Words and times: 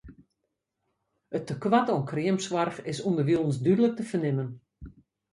It 1.37 1.43
tekoart 1.49 1.89
oan 1.93 2.07
kreamsoarch 2.09 2.79
is 2.91 2.99
ûnderwilens 3.07 3.57
dúdlik 3.65 3.93
te 3.95 4.03
fernimmen. 4.11 4.49